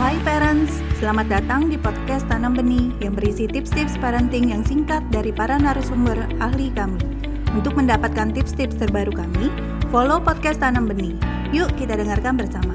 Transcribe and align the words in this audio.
Hai 0.00 0.16
parents, 0.24 0.80
selamat 0.96 1.28
datang 1.28 1.68
di 1.68 1.76
podcast 1.76 2.24
Tanam 2.24 2.56
Benih 2.56 2.96
yang 3.04 3.12
berisi 3.12 3.44
tips-tips 3.44 4.00
parenting 4.00 4.48
yang 4.48 4.64
singkat 4.64 5.04
dari 5.12 5.36
para 5.36 5.60
narasumber 5.60 6.16
ahli 6.40 6.72
kami. 6.72 6.96
Untuk 7.52 7.76
mendapatkan 7.76 8.32
tips-tips 8.32 8.80
terbaru 8.80 9.12
kami, 9.12 9.52
follow 9.92 10.16
podcast 10.16 10.64
Tanam 10.64 10.88
Benih. 10.88 11.12
Yuk 11.52 11.68
kita 11.76 12.00
dengarkan 12.00 12.40
bersama. 12.40 12.72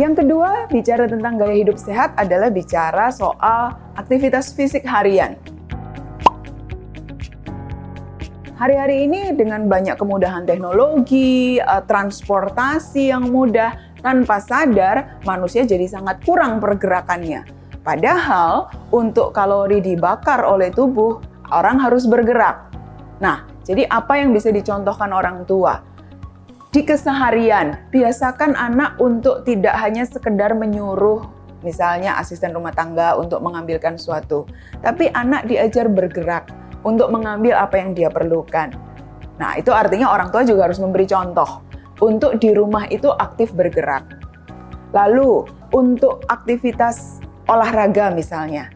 Yang 0.00 0.24
kedua, 0.24 0.64
bicara 0.72 1.04
tentang 1.04 1.36
gaya 1.36 1.60
hidup 1.60 1.76
sehat 1.76 2.16
adalah 2.16 2.48
bicara 2.48 3.12
soal 3.12 3.76
aktivitas 4.00 4.56
fisik 4.56 4.88
harian. 4.88 5.36
Hari-hari 8.56 9.04
ini 9.04 9.36
dengan 9.36 9.68
banyak 9.68 10.00
kemudahan 10.00 10.48
teknologi, 10.48 11.60
eh, 11.60 11.82
transportasi 11.84 13.12
yang 13.12 13.28
mudah, 13.28 13.76
tanpa 14.00 14.40
sadar 14.40 15.20
manusia 15.28 15.68
jadi 15.68 15.84
sangat 15.84 16.24
kurang 16.24 16.56
pergerakannya. 16.56 17.44
Padahal 17.84 18.72
untuk 18.96 19.36
kalori 19.36 19.84
dibakar 19.84 20.40
oleh 20.40 20.72
tubuh, 20.72 21.20
orang 21.52 21.76
harus 21.84 22.08
bergerak. 22.08 22.72
Nah, 23.20 23.44
jadi 23.68 23.84
apa 23.92 24.24
yang 24.24 24.32
bisa 24.32 24.48
dicontohkan 24.48 25.12
orang 25.12 25.44
tua? 25.44 25.84
Di 26.72 26.80
keseharian, 26.80 27.92
biasakan 27.92 28.56
anak 28.56 28.96
untuk 28.96 29.44
tidak 29.44 29.76
hanya 29.76 30.08
sekedar 30.08 30.56
menyuruh 30.56 31.28
misalnya 31.60 32.16
asisten 32.16 32.56
rumah 32.56 32.72
tangga 32.72 33.20
untuk 33.20 33.44
mengambilkan 33.44 34.00
suatu, 34.00 34.48
tapi 34.80 35.12
anak 35.12 35.44
diajar 35.44 35.92
bergerak 35.92 36.65
untuk 36.86 37.10
mengambil 37.10 37.58
apa 37.58 37.82
yang 37.82 37.90
dia 37.98 38.06
perlukan. 38.06 38.70
Nah, 39.42 39.58
itu 39.58 39.74
artinya 39.74 40.14
orang 40.14 40.30
tua 40.30 40.46
juga 40.46 40.70
harus 40.70 40.78
memberi 40.78 41.04
contoh 41.04 41.66
untuk 41.98 42.38
di 42.38 42.54
rumah 42.54 42.86
itu 42.86 43.10
aktif 43.10 43.50
bergerak. 43.50 44.06
Lalu, 44.94 45.44
untuk 45.74 46.22
aktivitas 46.30 47.18
olahraga 47.50 48.14
misalnya. 48.14 48.70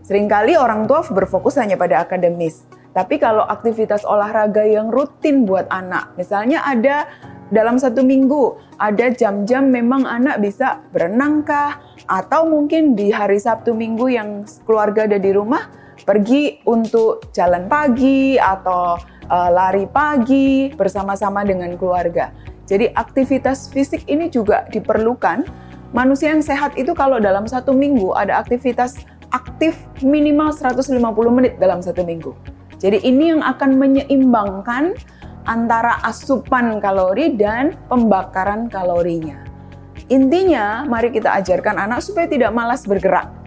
Seringkali 0.00 0.56
orang 0.56 0.88
tua 0.88 1.04
berfokus 1.04 1.60
hanya 1.60 1.76
pada 1.76 2.02
akademis. 2.02 2.66
Tapi 2.90 3.22
kalau 3.22 3.46
aktivitas 3.46 4.02
olahraga 4.02 4.66
yang 4.66 4.90
rutin 4.90 5.46
buat 5.46 5.70
anak, 5.70 6.18
misalnya 6.18 6.66
ada 6.66 7.06
dalam 7.54 7.78
satu 7.78 8.02
minggu, 8.02 8.58
ada 8.82 9.14
jam-jam 9.14 9.70
memang 9.70 10.02
anak 10.02 10.42
bisa 10.42 10.82
berenang 10.90 11.46
kah? 11.46 11.78
Atau 12.10 12.50
mungkin 12.50 12.98
di 12.98 13.14
hari 13.14 13.38
Sabtu 13.38 13.70
Minggu 13.70 14.10
yang 14.10 14.42
keluarga 14.66 15.06
ada 15.06 15.22
di 15.22 15.30
rumah, 15.30 15.70
pergi 16.04 16.60
untuk 16.66 17.30
jalan 17.32 17.68
pagi 17.68 18.36
atau 18.36 18.96
uh, 19.30 19.50
lari 19.50 19.86
pagi 19.86 20.72
bersama-sama 20.74 21.46
dengan 21.46 21.76
keluarga. 21.78 22.34
Jadi 22.66 22.90
aktivitas 22.94 23.70
fisik 23.74 24.06
ini 24.06 24.30
juga 24.30 24.66
diperlukan. 24.70 25.46
Manusia 25.90 26.30
yang 26.30 26.42
sehat 26.42 26.78
itu 26.78 26.94
kalau 26.94 27.18
dalam 27.18 27.50
satu 27.50 27.74
minggu 27.74 28.14
ada 28.14 28.38
aktivitas 28.38 29.02
aktif 29.34 29.74
minimal 30.02 30.54
150 30.54 30.94
menit 31.34 31.58
dalam 31.58 31.82
satu 31.82 32.06
minggu. 32.06 32.30
Jadi 32.78 33.02
ini 33.02 33.34
yang 33.34 33.42
akan 33.42 33.74
menyeimbangkan 33.74 34.94
antara 35.50 35.98
asupan 36.06 36.78
kalori 36.78 37.34
dan 37.34 37.74
pembakaran 37.90 38.70
kalorinya. 38.70 39.42
Intinya, 40.10 40.86
mari 40.86 41.10
kita 41.14 41.38
ajarkan 41.42 41.86
anak 41.90 42.02
supaya 42.02 42.26
tidak 42.26 42.50
malas 42.50 42.82
bergerak 42.86 43.39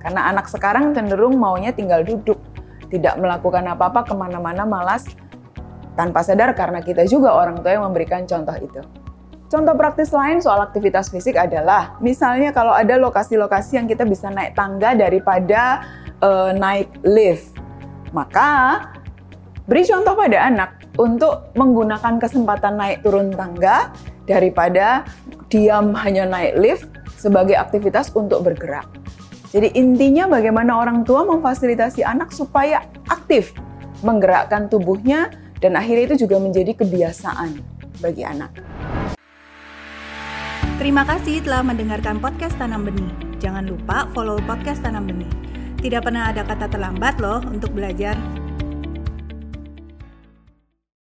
karena 0.00 0.32
anak 0.32 0.48
sekarang 0.48 0.96
cenderung 0.96 1.36
maunya 1.36 1.70
tinggal 1.76 2.00
duduk, 2.00 2.40
tidak 2.88 3.20
melakukan 3.20 3.68
apa-apa 3.68 4.08
ke 4.08 4.14
mana-mana 4.16 4.64
malas 4.64 5.04
tanpa 5.94 6.24
sadar 6.24 6.56
karena 6.56 6.80
kita 6.80 7.04
juga 7.04 7.36
orang 7.36 7.60
tua 7.60 7.76
yang 7.76 7.84
memberikan 7.84 8.24
contoh 8.24 8.56
itu. 8.56 8.80
Contoh 9.50 9.74
praktis 9.74 10.14
lain 10.14 10.38
soal 10.38 10.62
aktivitas 10.62 11.10
fisik 11.10 11.34
adalah 11.34 11.98
misalnya 11.98 12.54
kalau 12.54 12.70
ada 12.70 12.94
lokasi-lokasi 12.94 13.82
yang 13.82 13.90
kita 13.90 14.06
bisa 14.06 14.30
naik 14.30 14.54
tangga 14.54 14.94
daripada 14.94 15.82
uh, 16.22 16.54
naik 16.54 16.86
lift, 17.02 17.58
maka 18.14 18.86
beri 19.66 19.82
contoh 19.82 20.14
pada 20.14 20.46
anak 20.46 20.70
untuk 20.94 21.50
menggunakan 21.58 22.22
kesempatan 22.22 22.78
naik 22.78 23.02
turun 23.02 23.34
tangga 23.34 23.90
daripada 24.30 25.02
diam 25.50 25.98
hanya 25.98 26.30
naik 26.30 26.54
lift 26.54 26.86
sebagai 27.18 27.58
aktivitas 27.58 28.14
untuk 28.14 28.46
bergerak. 28.46 28.99
Jadi 29.50 29.74
intinya 29.74 30.30
bagaimana 30.30 30.78
orang 30.78 31.02
tua 31.02 31.26
memfasilitasi 31.26 32.06
anak 32.06 32.30
supaya 32.30 32.86
aktif 33.10 33.50
menggerakkan 34.06 34.70
tubuhnya 34.70 35.34
dan 35.58 35.74
akhirnya 35.74 36.14
itu 36.14 36.26
juga 36.26 36.38
menjadi 36.38 36.70
kebiasaan 36.78 37.58
bagi 37.98 38.22
anak. 38.22 38.54
Terima 40.78 41.02
kasih 41.04 41.44
telah 41.44 41.66
mendengarkan 41.66 42.22
podcast 42.22 42.56
Tanam 42.56 42.86
Benih. 42.86 43.10
Jangan 43.42 43.68
lupa 43.68 44.08
follow 44.16 44.38
podcast 44.46 44.80
Tanam 44.86 45.04
Benih. 45.04 45.28
Tidak 45.82 46.00
pernah 46.00 46.30
ada 46.30 46.46
kata 46.46 46.70
terlambat 46.70 47.18
loh 47.20 47.42
untuk 47.44 47.74
belajar. 47.74 48.16